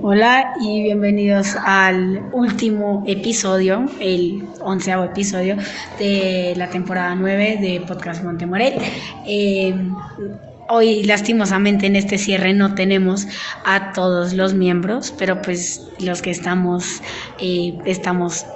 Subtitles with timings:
[0.00, 5.56] Hola y bienvenidos al último episodio, el onceavo episodio
[5.98, 8.74] de la temporada 9 de Podcast Montemorel.
[9.26, 9.74] Eh,
[10.68, 13.26] hoy lastimosamente en este cierre no tenemos
[13.64, 17.02] a todos los miembros, pero pues los que estamos,
[17.38, 18.46] eh, estamos,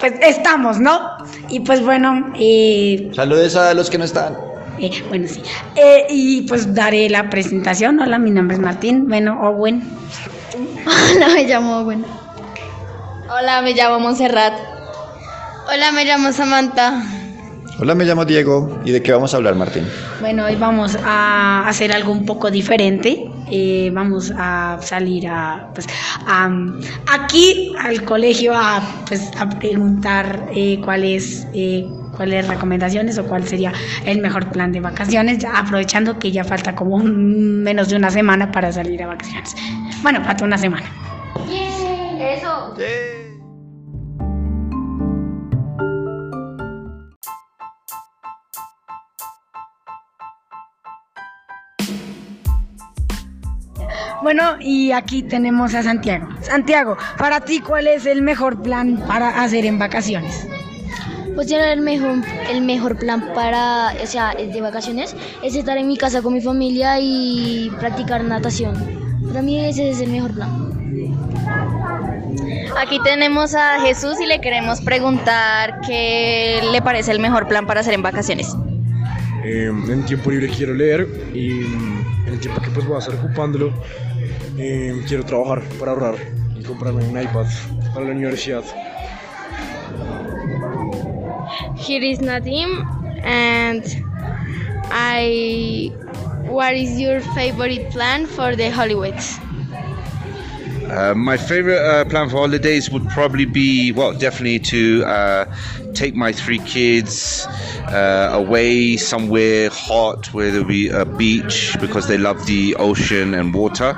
[0.00, 1.00] pues estamos, ¿no?
[1.48, 2.32] Y pues bueno...
[2.34, 4.53] Eh, Saludos a los que no están.
[4.78, 5.42] Eh, bueno, sí.
[5.76, 8.00] Eh, y pues daré la presentación.
[8.00, 9.08] Hola, mi nombre es Martín.
[9.08, 9.82] Bueno, Owen.
[10.86, 12.04] Hola, me llamo Owen.
[13.30, 14.54] Hola, me llamo Montserrat.
[15.72, 17.02] Hola, me llamo Samantha.
[17.80, 18.80] Hola, me llamo Diego.
[18.84, 19.88] ¿Y de qué vamos a hablar, Martín?
[20.20, 23.30] Bueno, hoy vamos a hacer algo un poco diferente.
[23.50, 25.86] Eh, vamos a salir a, pues,
[26.26, 30.48] aquí al colegio a, pues, a preguntar
[30.84, 31.46] cuál es
[32.14, 33.72] cuáles recomendaciones o cuál sería
[34.04, 38.72] el mejor plan de vacaciones, aprovechando que ya falta como menos de una semana para
[38.72, 39.54] salir a vacaciones.
[40.02, 40.86] Bueno, falta una semana.
[42.18, 42.74] Eso.
[54.24, 56.28] Bueno, y aquí tenemos a Santiago.
[56.40, 60.48] Santiago, para ti, ¿cuál es el mejor plan para hacer en vacaciones?
[61.34, 65.88] Pues yo el mejor, el mejor plan para, o sea, de vacaciones es estar en
[65.88, 68.74] mi casa con mi familia y practicar natación.
[69.26, 70.74] Para mí ese es el mejor plan.
[72.78, 77.80] Aquí tenemos a Jesús y le queremos preguntar qué le parece el mejor plan para
[77.80, 78.54] hacer en vacaciones.
[79.44, 83.14] Eh, en tiempo libre quiero leer y en el tiempo que pues voy a estar
[83.14, 83.74] ocupándolo
[84.56, 86.14] eh, quiero trabajar para ahorrar
[86.58, 87.46] y comprarme un iPad
[87.92, 88.64] para la universidad.
[91.84, 92.70] Here is Nadim,
[93.22, 93.84] and
[94.90, 95.92] I.
[96.48, 99.38] What is your favorite plan for the holidays?
[100.90, 105.44] Uh, my favorite uh, plan for holidays would probably be, well, definitely to uh,
[105.92, 107.46] take my three kids
[107.88, 113.52] uh, away somewhere hot where there'll be a beach because they love the ocean and
[113.52, 113.94] water.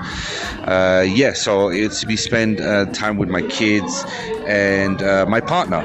[0.64, 4.04] Uh, yeah, so it's to be spend uh, time with my kids
[4.46, 5.82] and my partner.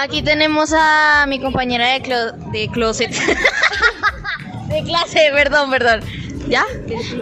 [0.00, 2.00] Aquí tenemos a mi compañera de,
[2.72, 3.10] closet.
[4.68, 6.00] de clase, perdón, perdón.
[6.48, 6.64] ¿Ya?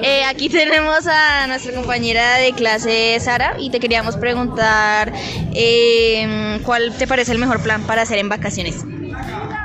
[0.00, 5.12] Eh, aquí tenemos a nuestra compañera de clase Sara y te queríamos preguntar
[5.55, 8.84] em, cuál te parece el mejor plan para hacer en vacaciones.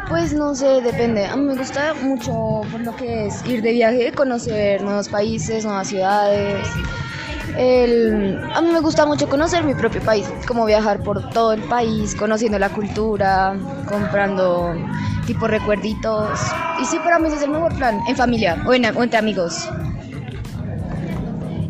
[0.09, 1.27] Pues no sé, depende.
[1.27, 5.65] A mí me gusta mucho por lo que es ir de viaje, conocer nuevos países,
[5.65, 6.67] nuevas ciudades,
[7.55, 12.15] a mí me gusta mucho conocer mi propio país, como viajar por todo el país,
[12.15, 13.55] conociendo la cultura,
[13.87, 14.73] comprando
[15.25, 16.39] tipo recuerditos.
[16.81, 19.69] Y sí, para mí ese es el mejor plan, en familia o, entre amigos.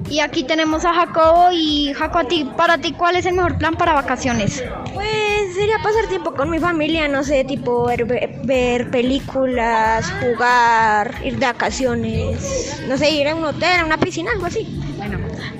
[0.10, 3.58] Y aquí tenemos a Jacobo y Jacobo, a ti, para ti, ¿cuál es el mejor
[3.58, 4.64] plan para vacaciones?
[4.94, 8.06] Pues sería pasar tiempo con mi familia, no sé, tipo ver,
[8.44, 14.32] ver, películas, jugar, ir de vacaciones, no sé, ir a un hotel, a una piscina,
[14.34, 14.93] algo así.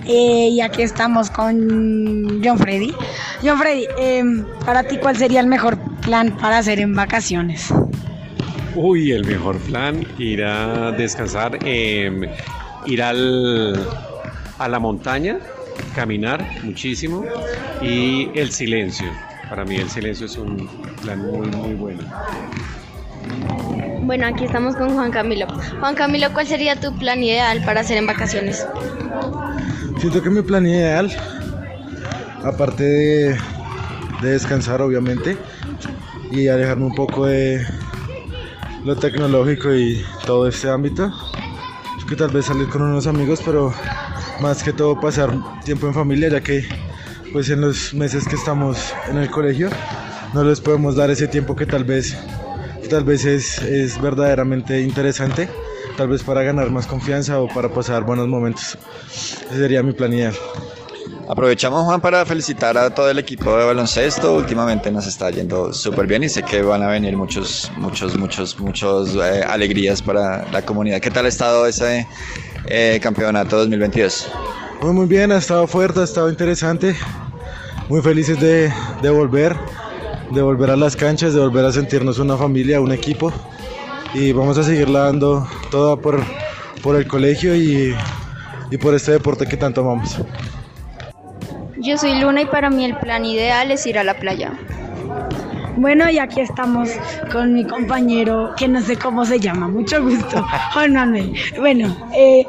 [0.06, 2.94] Eh, y aquí estamos con John Freddy.
[3.44, 7.74] John Freddy, em, para ti, ¿cuál sería el mejor plan para hacer en vacaciones?
[8.76, 12.24] Uy, el mejor plan, ir a descansar, em,
[12.86, 13.88] ir al,
[14.58, 15.40] a la montaña,
[15.96, 17.24] caminar muchísimo
[17.82, 19.08] y el silencio.
[19.50, 20.68] Para mí el silencio es un
[21.02, 22.04] plan muy, muy bueno.
[24.02, 25.48] Bueno, aquí estamos con Juan Camilo.
[25.80, 28.68] Juan Camilo, ¿cuál sería tu plan ideal para hacer en vacaciones?
[30.04, 31.10] Siento que mi plan ideal,
[32.44, 33.38] aparte de,
[34.22, 35.38] descansar obviamente,
[36.30, 37.66] y alejarme un poco de
[38.84, 41.10] lo tecnológico y todo este ámbito,
[42.10, 43.74] que tal vez salir con unos amigos, pero
[44.42, 45.32] más que todo pasar
[45.64, 46.68] tiempo en familia, ya que
[47.32, 49.70] pues en los meses que estamos en el colegio
[50.34, 52.14] no les podemos dar ese tiempo que tal vez
[52.90, 55.48] tal vez es, es verdaderamente interesante,
[55.98, 58.78] tal vez para ganar más confianza o para pasar buenos momentos.
[59.08, 60.34] Ese sería mi plan ideal.
[61.30, 64.36] Aprovechamos, Juan, para felicitar a todo el equipo de baloncesto.
[64.36, 68.60] Últimamente nos está yendo súper bien y sé que van a venir muchos, muchos, muchos,
[68.60, 71.00] muchos eh, alegrías para la comunidad.
[71.00, 72.08] ¿Qué tal ha estado ese
[72.66, 74.30] eh, campeonato 2022?
[74.82, 76.96] Muy, muy bien, ha estado fuerte, ha estado interesante.
[77.88, 79.56] Muy felices de, de volver
[80.34, 83.32] de volver a las canchas, de volver a sentirnos una familia, un equipo.
[84.14, 86.24] Y vamos a seguir dando toda por,
[86.82, 87.96] por el colegio y,
[88.70, 90.20] y por este deporte que tanto amamos.
[91.78, 94.54] Yo soy Luna y para mí el plan ideal es ir a la playa.
[95.76, 96.90] Bueno, y aquí estamos
[97.32, 101.34] con mi compañero, que no sé cómo se llama, mucho gusto, Juan Manuel.
[101.58, 102.46] Bueno, eh,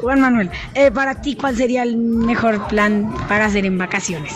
[0.00, 4.34] Juan Manuel, eh, para ti, ¿cuál sería el mejor plan para hacer en vacaciones?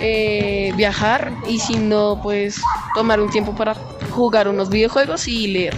[0.00, 2.62] Eh, viajar y si no, pues
[2.94, 3.74] tomar un tiempo para
[4.10, 5.74] jugar unos videojuegos y leer.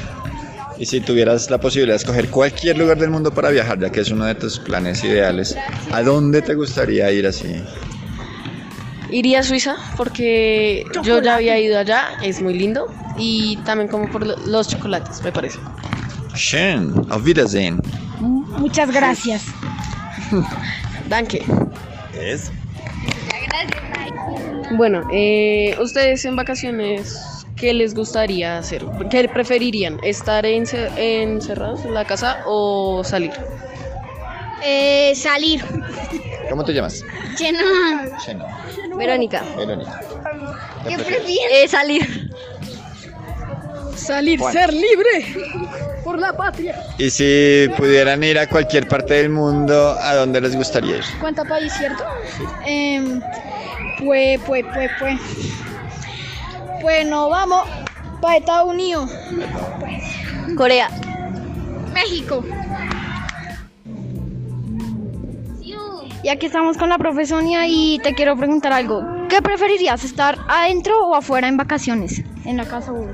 [0.79, 4.01] Y si tuvieras la posibilidad de escoger cualquier lugar del mundo para viajar, ya que
[4.01, 5.57] es uno de tus planes ideales,
[5.93, 7.63] ¿a dónde te gustaría ir así?
[9.11, 12.87] Iría a Suiza porque yo ya había ido allá, es muy lindo
[13.19, 15.59] y también como por lo- los chocolates, me parece.
[16.35, 17.79] Schön, auf Wiedersehen.
[18.21, 19.43] Muchas gracias.
[21.11, 21.45] Danke.
[22.19, 22.51] Es.
[24.77, 27.15] Bueno, eh, ustedes en vacaciones,
[27.63, 28.85] ¿qué les gustaría hacer?
[29.09, 30.01] ¿Qué preferirían?
[30.03, 33.31] ¿Estar ence- encerrados en la casa o salir?
[34.65, 35.65] Eh, salir.
[36.51, 37.05] ¿Cómo te llamas?
[37.39, 37.61] Lleno.
[38.25, 38.45] Cheno.
[38.97, 39.45] Verónica.
[39.57, 40.01] Verónica.
[40.89, 41.53] ¿Qué prefieres?
[41.65, 42.31] Eh, salir.
[43.95, 45.37] Salir, ser libre
[46.03, 46.75] por la patria.
[46.99, 51.05] Y si pudieran ir a cualquier parte del mundo, ¿a dónde les gustaría ir?
[51.21, 52.03] ¿Cuánto país, cierto?
[52.67, 53.21] Em,
[54.05, 55.21] pues, pues, pues, pues.
[56.83, 57.63] Bueno, vamos
[58.21, 59.09] para Estados Unidos.
[60.57, 60.91] Corea.
[61.95, 62.45] México.
[66.25, 69.05] Ya que estamos con la profesonia y te quiero preguntar algo.
[69.29, 72.23] ¿Qué preferirías, estar adentro o afuera en vacaciones?
[72.45, 73.07] En la casa o...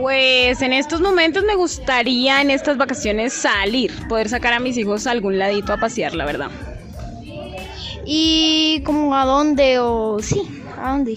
[0.00, 5.06] Pues en estos momentos me gustaría en estas vacaciones salir, poder sacar a mis hijos
[5.06, 6.50] a algún ladito a pasear, la verdad.
[8.06, 10.42] ¿Y como a dónde o sí?
[10.82, 11.16] ¿A dónde?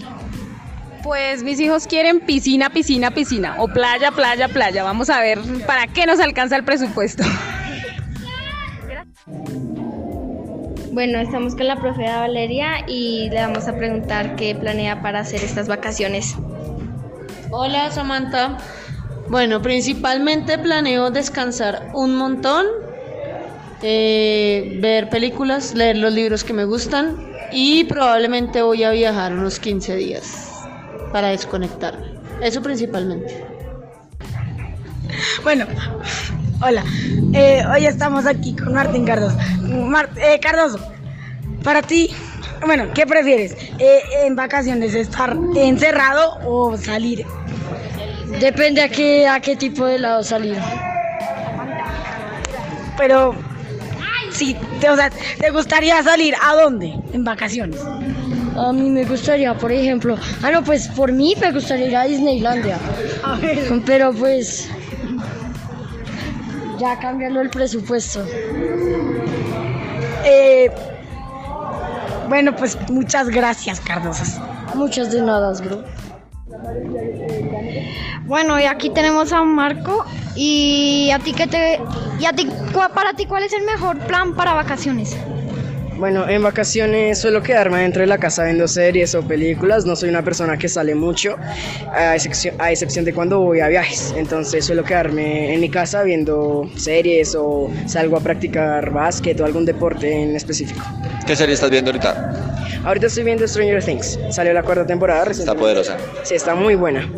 [1.02, 4.82] Pues mis hijos quieren piscina, piscina, piscina o playa, playa, playa.
[4.82, 7.24] Vamos a ver para qué nos alcanza el presupuesto.
[10.90, 15.44] Bueno, estamos con la profe Valeria y le vamos a preguntar qué planea para hacer
[15.44, 16.34] estas vacaciones.
[17.50, 18.58] Hola Samantha.
[19.28, 22.66] Bueno, principalmente planeo descansar un montón,
[23.80, 27.16] eh, ver películas, leer los libros que me gustan
[27.52, 30.47] y probablemente voy a viajar unos 15 días
[31.12, 32.06] para desconectarme.
[32.42, 33.44] Eso principalmente.
[35.42, 35.66] Bueno,
[36.60, 36.84] hola.
[37.32, 39.36] Eh, hoy estamos aquí con Martín Cardoso.
[39.62, 40.78] Mar- eh, Cardoso,
[41.62, 42.10] para ti,
[42.64, 43.56] bueno, ¿qué prefieres?
[43.78, 47.24] Eh, ¿En vacaciones estar encerrado o salir?
[48.40, 50.58] Depende a qué, a qué tipo de lado salir.
[52.96, 53.34] Pero,
[54.30, 56.94] sí, te, o sea, ¿te gustaría salir a dónde?
[57.12, 57.80] En vacaciones.
[58.58, 62.04] A mí me gustaría, por ejemplo, ah no, pues por mí me gustaría ir a
[62.04, 62.78] Disneylandia.
[63.86, 64.68] Pero pues
[66.78, 68.24] ya cambiando el presupuesto.
[70.24, 70.70] Eh,
[72.28, 74.24] bueno, pues muchas gracias, Cardoso.
[74.74, 75.82] Muchas de nada, bro.
[78.26, 80.04] Bueno, y aquí tenemos a Marco.
[80.36, 81.80] ¿Y a ti qué te...
[82.20, 85.16] Y a ti, cua- para ti, cuál es el mejor plan para vacaciones?
[85.98, 89.84] Bueno, en vacaciones suelo quedarme dentro de la casa viendo series o películas.
[89.84, 91.36] No soy una persona que sale mucho,
[91.92, 94.14] a excepción, a excepción de cuando voy a viajes.
[94.16, 99.64] Entonces suelo quedarme en mi casa viendo series o salgo a practicar básquet o algún
[99.64, 100.86] deporte en específico.
[101.26, 102.57] ¿Qué serie estás viendo ahorita?
[102.84, 104.18] Ahorita estoy viendo Stranger Things.
[104.30, 105.62] Salió la cuarta temporada Está recientemente.
[105.62, 105.96] poderosa.
[106.22, 107.08] Sí, está muy buena.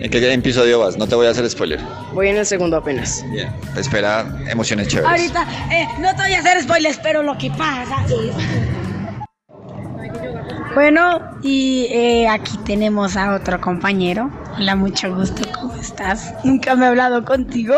[0.00, 0.96] ¿En qué episodio vas?
[0.96, 1.78] No te voy a hacer spoiler.
[2.14, 3.22] Voy en el segundo apenas.
[3.30, 3.50] Bien.
[3.74, 5.10] Te espera emociones chéveres.
[5.10, 8.34] Ahorita, eh, no te voy a hacer spoilers, pero lo que pasa es...
[10.74, 14.30] Bueno, y eh, aquí tenemos a otro compañero.
[14.56, 15.49] Hola, mucho gusto, ¿cómo
[16.00, 16.32] estás?
[16.44, 17.76] Nunca me he hablado contigo.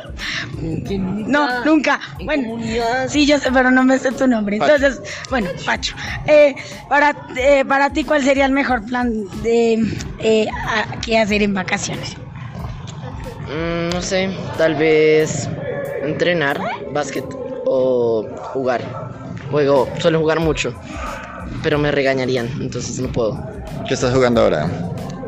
[1.27, 2.01] No, nunca.
[2.25, 2.59] Bueno,
[3.09, 4.59] sí, yo sé, pero no me sé tu nombre.
[4.59, 4.75] Pacho.
[4.77, 5.01] Entonces,
[5.31, 5.95] bueno, Pacho.
[6.27, 6.55] Eh,
[6.89, 9.13] para, eh, para ti, ¿cuál sería el mejor plan
[9.43, 9.85] de
[10.19, 12.17] eh, a- que hacer en vacaciones?
[13.49, 15.49] Mm, no sé, tal vez
[16.03, 16.61] entrenar
[16.93, 17.25] básquet
[17.67, 18.81] o jugar.
[19.51, 20.73] Juego, suelo jugar mucho,
[21.63, 23.39] pero me regañarían, entonces no puedo.
[23.87, 24.71] ¿Qué estás jugando ahora?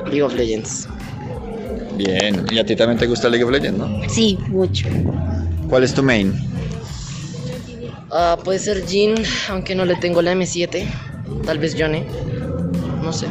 [0.06, 0.88] League of Legends.
[1.96, 2.46] Bien.
[2.50, 4.08] ¿Y a ti también te gusta League of Legends, no?
[4.08, 4.88] Sí, mucho.
[5.68, 6.34] ¿Cuál es tu main?
[8.10, 9.14] Ah, puede ser Jin,
[9.50, 10.86] aunque no le tengo la M7.
[11.44, 12.04] Tal vez Johnny.
[13.02, 13.26] No sé.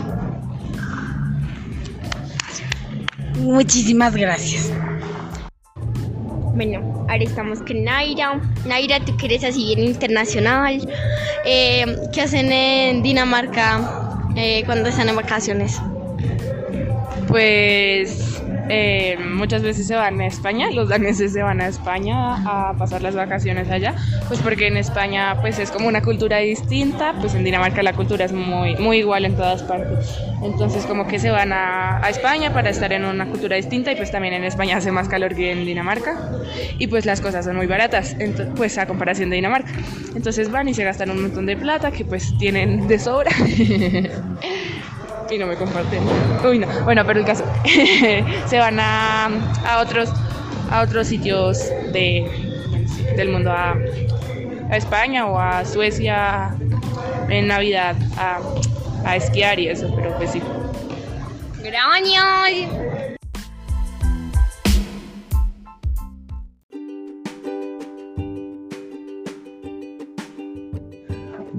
[3.40, 4.72] Muchísimas gracias.
[6.56, 8.40] Bueno, ahora estamos con Naira.
[8.66, 10.88] Naira, tú que eres así bien internacional.
[11.46, 15.82] Eh, ¿Qué hacen en Dinamarca eh, cuando están en vacaciones?
[17.28, 18.33] Pues
[18.70, 23.02] eh, muchas veces se van a España, los daneses se van a España a pasar
[23.02, 23.96] las vacaciones allá,
[24.28, 28.26] pues porque en España pues es como una cultura distinta, pues en Dinamarca la cultura
[28.26, 30.18] es muy, muy igual en todas partes.
[30.42, 33.96] Entonces como que se van a, a España para estar en una cultura distinta y
[33.96, 36.18] pues también en España hace más calor que en Dinamarca
[36.78, 38.16] y pues las cosas son muy baratas,
[38.56, 39.72] pues a comparación de Dinamarca.
[40.16, 43.32] Entonces van y se gastan un montón de plata que pues tienen de sobra.
[45.34, 46.04] y no me comparten.
[46.48, 46.68] Uy, no.
[46.84, 47.44] Bueno, pero el caso.
[48.48, 49.26] se van a,
[49.66, 50.10] a otros
[50.72, 52.26] a otros sitios de,
[53.16, 53.76] del mundo, a,
[54.72, 56.56] a España o a Suecia
[57.30, 58.40] en Navidad a,
[59.06, 60.42] a esquiar y eso, pero pues sí.
[61.62, 62.93] Gracias.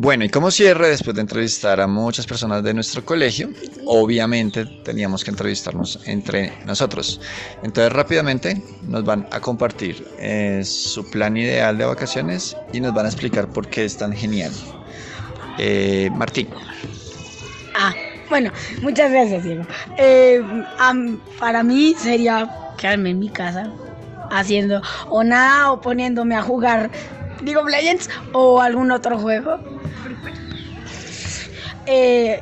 [0.05, 3.49] Bueno, y como cierre, después de entrevistar a muchas personas de nuestro colegio,
[3.87, 7.23] obviamente teníamos que entrevistarnos entre nosotros.
[7.63, 13.07] Entonces rápidamente nos van a compartir eh, su plan ideal de vacaciones y nos van
[13.07, 14.53] a explicar por qué es tan genial.
[15.57, 16.49] Eh, Martín.
[17.75, 17.95] Ah,
[18.29, 19.65] bueno, muchas gracias, Diego.
[19.97, 20.43] Eh,
[20.81, 23.73] am- para mí sería quedarme en mi casa
[24.31, 26.91] haciendo o nada o poniéndome a jugar
[27.53, 29.74] of Legends o algún otro juego.
[31.87, 32.41] Eh,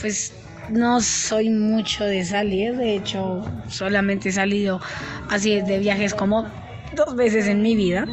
[0.00, 0.32] pues
[0.68, 4.80] no soy mucho de salir, de hecho solamente he salido
[5.30, 6.46] así de viajes como
[6.94, 8.06] dos veces en mi vida.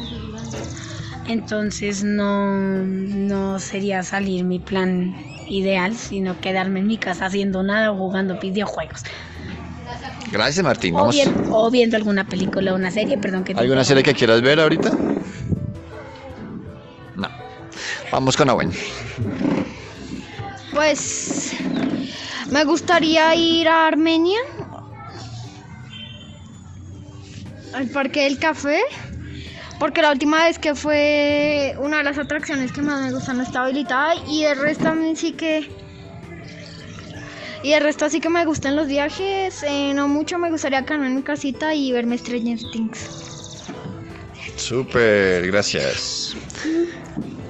[1.28, 5.14] Entonces no, no sería salir mi plan
[5.48, 9.02] ideal, sino quedarme en mi casa haciendo nada o jugando videojuegos.
[10.30, 10.94] Gracias Martín.
[10.94, 11.14] O, Vamos.
[11.14, 14.60] bien- o viendo alguna película o una serie, perdón que ¿Alguna serie que quieras ver
[14.60, 14.90] ahorita?
[17.16, 17.28] No.
[18.10, 18.70] Vamos con Owen.
[20.76, 21.54] Pues
[22.50, 24.38] me gustaría ir a Armenia,
[27.72, 28.82] al Parque del Café,
[29.78, 33.44] porque la última vez que fue una de las atracciones que más me gustan no
[33.44, 35.66] está habilitada y el resto a mí sí que...
[37.62, 41.06] Y el resto sí que me gustan los viajes, eh, no mucho me gustaría quedarme
[41.06, 43.64] en mi casita y verme Stranger Things.
[44.56, 46.36] Súper, gracias.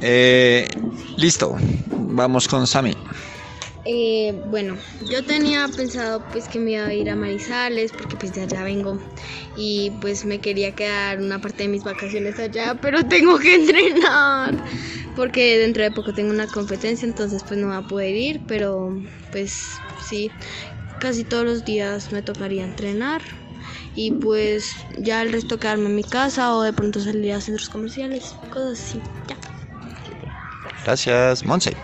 [0.01, 0.69] Eh,
[1.17, 1.57] listo.
[2.17, 2.97] Vamos con Sammy.
[3.85, 4.75] Eh, bueno,
[5.11, 8.65] yo tenía pensado pues que me iba a ir a Marizales porque pues de allá
[8.65, 8.99] vengo
[9.55, 14.55] y pues me quería quedar una parte de mis vacaciones allá, pero tengo que entrenar
[15.15, 18.99] porque dentro de poco tengo una competencia, entonces pues no va a poder ir, pero
[19.31, 20.33] pues sí,
[20.99, 23.21] casi todos los días me tocaría entrenar
[23.95, 27.69] y pues ya el resto quedarme en mi casa o de pronto salir a centros
[27.69, 29.37] comerciales, cosas así, ya.
[30.83, 31.77] Gracias, Monse.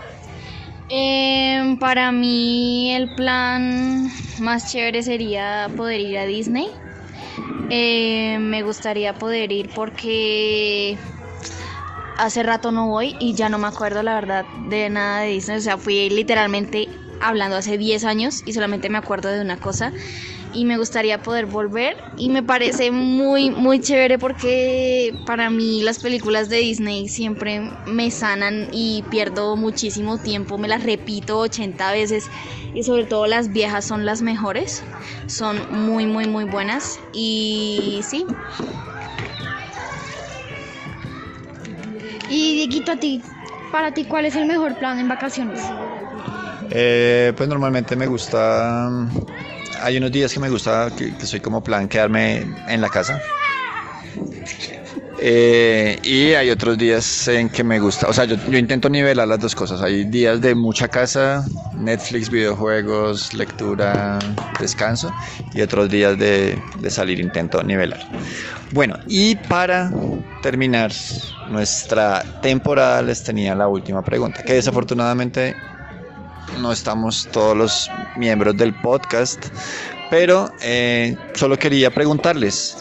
[0.95, 6.67] Em, para mí el plan más chévere sería poder ir a Disney.
[7.71, 10.95] Em, me gustaría poder ir porque
[12.19, 15.57] hace rato no voy y ya no me acuerdo la verdad de nada de Disney.
[15.57, 16.87] O sea, fui literalmente
[17.19, 19.93] hablando hace 10 años y solamente me acuerdo de una cosa.
[20.53, 25.99] Y me gustaría poder volver y me parece muy, muy chévere porque para mí las
[25.99, 32.29] películas de Disney siempre me sanan y pierdo muchísimo tiempo, me las repito 80 veces
[32.73, 34.83] y sobre todo las viejas son las mejores,
[35.27, 38.27] son muy, muy, muy buenas y sí,
[42.29, 43.21] Y Dieguito, a ti,
[43.71, 45.59] para ti, ¿cuál es el mejor plan en vacaciones?
[46.71, 48.89] Eh, pues normalmente me gusta.
[49.83, 53.21] Hay unos días que me gusta, que, soy como plan quedarme en la casa.
[55.19, 59.27] Eh, y hay otros días en que me gusta, o sea, yo, yo intento nivelar
[59.27, 59.81] las dos cosas.
[59.81, 61.45] Hay días de mucha casa,
[61.77, 64.19] Netflix, videojuegos, lectura,
[64.59, 65.13] descanso,
[65.53, 67.99] y otros días de, de salir intento nivelar.
[68.71, 69.91] Bueno, y para
[70.41, 70.91] terminar
[71.49, 75.55] nuestra temporada les tenía la última pregunta, que desafortunadamente
[76.59, 79.45] no estamos todos los miembros del podcast,
[80.09, 82.77] pero eh, solo quería preguntarles,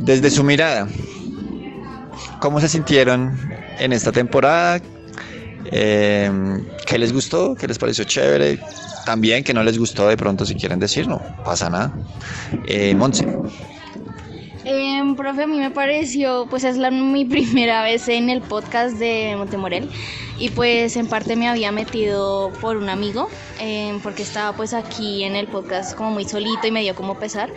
[0.00, 0.88] desde su mirada,
[2.40, 3.38] ¿cómo se sintieron
[3.78, 4.80] en esta temporada?
[5.72, 6.30] Eh,
[6.86, 7.54] ¿Qué les gustó?
[7.54, 8.58] ¿Qué les pareció chévere?
[9.04, 11.92] También que no les gustó de pronto si quieren decir, no pasa nada.
[12.66, 13.26] Eh, Monse.
[14.64, 18.96] Em, profe, a mí me pareció, pues es la, mi primera vez en el podcast
[18.98, 19.88] de Montemorel
[20.38, 23.28] y pues en parte me había metido por un amigo
[23.58, 27.18] em, porque estaba pues aquí en el podcast como muy solito y me dio como
[27.18, 27.50] pesar.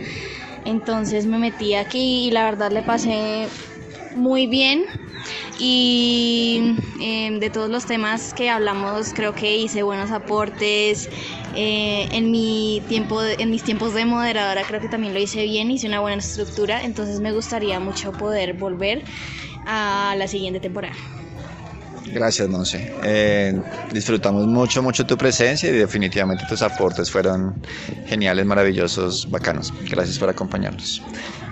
[0.66, 3.48] Entonces me metí aquí y la verdad le pasé
[4.16, 4.86] muy bien
[5.58, 11.10] y em, de todos los temas que hablamos creo que hice buenos aportes
[11.56, 15.72] Eh, en, mi tiempo, en mis tiempos de moderadora creo que también lo hice bien,
[15.72, 19.04] hice una buena estructura, entonces me gustaría mucho poder volver
[19.66, 20.96] a la siguiente temporada.
[22.08, 22.92] Gracias, Monse.
[23.04, 23.60] Eh,
[23.92, 27.56] disfrutamos mucho, mucho tu presencia y definitivamente tus aportes fueron
[28.08, 29.74] geniales, maravillosos, bacanos.
[29.90, 31.02] Gracias por acompañarnos.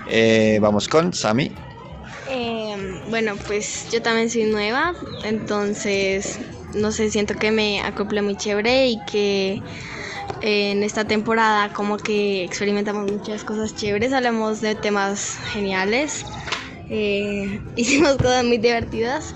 [0.08, 1.52] Eh, vamos con Sami.
[2.30, 6.38] Eh, bueno, pues yo también soy nueva, entonces
[6.74, 9.62] no sé, siento que me acople muy chévere y que
[10.42, 16.26] en esta temporada como que experimentamos muchas cosas chéveres, hablamos de temas geniales,
[17.76, 19.34] hicimos cosas muy divertidas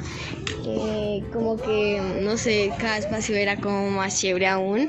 [0.65, 4.89] eh, como que, no sé, cada espacio era como más chévere aún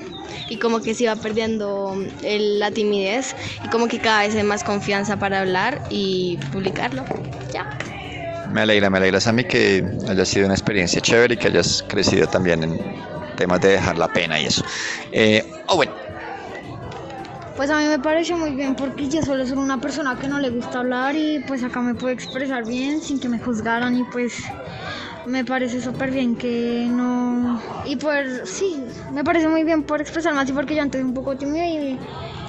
[0.50, 4.63] y como que se iba perdiendo la timidez y como que cada vez hay más
[4.63, 7.03] confianza para hablar y publicarlo.
[7.51, 7.67] Ya.
[8.51, 12.27] Me alegra, me alegra, Sammy, que haya sido una experiencia chévere y que hayas crecido
[12.27, 12.77] también en
[13.36, 14.63] temas de dejar la pena y eso.
[15.12, 15.91] Eh, oh, bueno.
[17.55, 20.39] Pues a mí me parece muy bien porque yo solo soy una persona que no
[20.39, 24.03] le gusta hablar y pues acá me puedo expresar bien sin que me juzgaran y
[24.05, 24.34] pues
[25.25, 27.62] me parece súper bien que no...
[27.86, 31.36] Y pues sí, me parece muy bien por expresarme así porque yo antes un poco
[31.36, 32.00] tímida y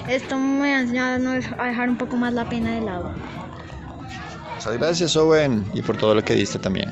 [0.08, 3.12] esto me ha enseñado a dejar un poco más la pena de lado.
[4.56, 6.90] Muchas gracias Owen y por todo lo que diste también.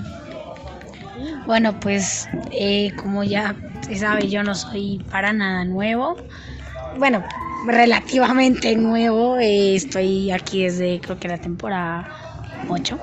[1.47, 6.17] Bueno, pues eh, como ya se sabe, yo no soy para nada nuevo.
[6.99, 7.25] Bueno,
[7.67, 9.39] relativamente nuevo.
[9.39, 12.09] Eh, estoy aquí desde creo que la temporada
[12.69, 12.99] 8.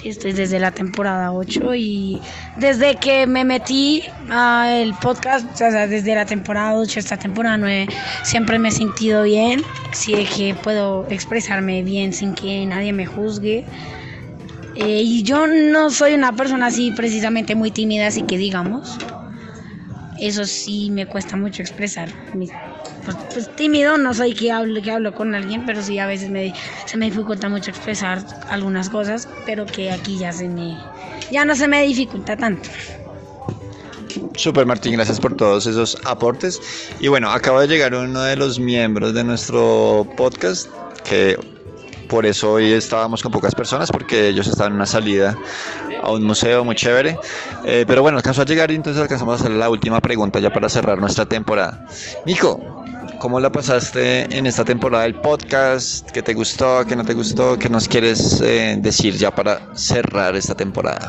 [0.00, 2.20] Sí, estoy desde la temporada 8 y
[2.56, 7.88] desde que me metí al podcast, o sea, desde la temporada 8 hasta temporada 9,
[8.22, 13.06] siempre me he sentido bien, sí de que puedo expresarme bien sin que nadie me
[13.06, 13.64] juzgue.
[14.76, 18.98] Eh, y yo no soy una persona así precisamente muy tímida, así que digamos,
[20.20, 22.52] eso sí me cuesta mucho expresar mis
[23.14, 26.30] pues, pues, tímido, no soy que hablo, que hablo con alguien, pero sí a veces
[26.30, 26.54] me,
[26.86, 30.76] se me dificulta mucho expresar algunas cosas, pero que aquí ya se me,
[31.30, 32.68] ya no se me dificulta tanto.
[34.34, 36.60] Super Martín, gracias por todos esos aportes.
[37.00, 40.68] Y bueno, acaba de llegar uno de los miembros de nuestro podcast
[41.04, 41.38] que
[42.08, 45.36] por eso hoy estábamos con pocas personas porque ellos estaban en una salida
[46.02, 47.18] a un museo muy chévere.
[47.64, 50.50] Eh, pero bueno, alcanzó a llegar y entonces alcanzamos a hacer la última pregunta ya
[50.52, 51.86] para cerrar nuestra temporada.
[52.24, 52.77] Nico,
[53.18, 56.08] ¿Cómo la pasaste en esta temporada del podcast?
[56.10, 56.84] ¿Qué te gustó?
[56.86, 57.58] ¿Qué no te gustó?
[57.58, 61.08] ¿Qué nos quieres eh, decir ya para cerrar esta temporada?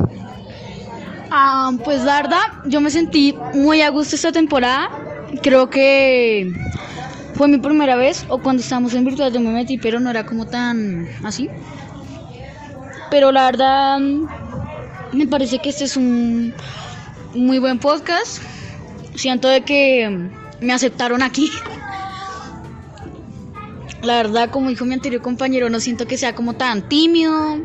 [1.29, 4.89] Ah, pues la verdad, yo me sentí muy a gusto esta temporada.
[5.43, 6.51] Creo que
[7.35, 10.25] fue mi primera vez, o cuando estábamos en virtual yo me metí, pero no era
[10.25, 11.47] como tan así.
[13.11, 13.99] Pero la verdad,
[15.11, 16.55] me parece que este es un
[17.35, 18.41] muy buen podcast.
[19.13, 21.51] Siento de que me aceptaron aquí.
[24.01, 27.59] La verdad, como dijo mi anterior compañero, no siento que sea como tan tímido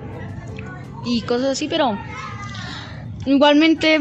[1.05, 1.99] y cosas así, pero
[3.25, 4.01] igualmente,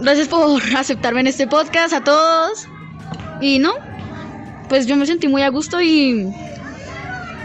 [0.00, 2.66] gracias por aceptarme en este podcast a todos.
[3.40, 3.72] Y no,
[4.68, 6.30] pues yo me sentí muy a gusto y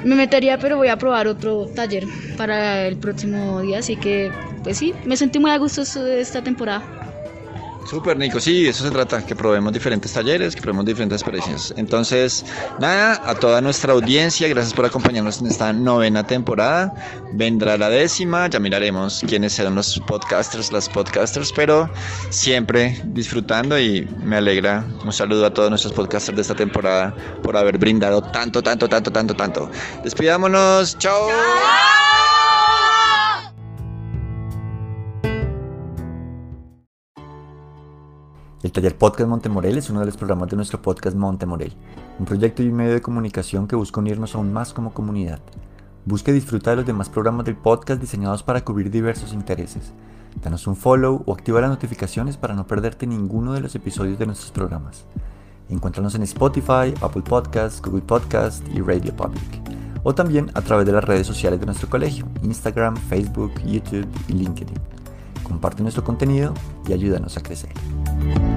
[0.04, 2.06] me metería, pero voy a probar otro taller
[2.38, 4.32] para el próximo día, así que
[4.64, 6.97] pues sí, me sentí muy a gusto esta temporada.
[7.88, 11.74] Súper, Nico, sí, eso se trata, que probemos diferentes talleres, que probemos diferentes experiencias.
[11.78, 12.46] Entonces,
[12.80, 16.94] nada, a toda nuestra audiencia, gracias por acompañarnos en esta novena temporada.
[17.32, 21.90] Vendrá la décima, ya miraremos quiénes serán los podcasters, las podcasters, pero
[22.30, 24.86] siempre disfrutando y me alegra.
[25.06, 29.14] Un saludo a todos nuestros podcasters de esta temporada por haber brindado tanto, tanto, tanto,
[29.14, 29.72] tanto, tanto.
[30.04, 31.30] Despidámonos, chao.
[38.64, 41.74] El taller Podcast Montemorel es uno de los programas de nuestro podcast Montemorel,
[42.18, 45.40] un proyecto y un medio de comunicación que busca unirnos aún más como comunidad.
[46.06, 49.94] Busca disfrutar de los demás programas del podcast diseñados para cubrir diversos intereses.
[50.42, 54.26] Danos un follow o activa las notificaciones para no perderte ninguno de los episodios de
[54.26, 55.06] nuestros programas.
[55.70, 59.62] Encuéntranos en Spotify, Apple Podcasts, Google Podcasts y Radio Public.
[60.02, 64.34] O también a través de las redes sociales de nuestro colegio, Instagram, Facebook, YouTube y
[64.34, 64.80] LinkedIn.
[65.44, 66.56] Comparte nuestro contenido
[66.88, 67.70] y ayúdanos a crecer.
[68.20, 68.57] Bye.